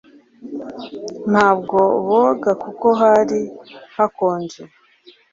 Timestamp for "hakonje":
3.95-4.61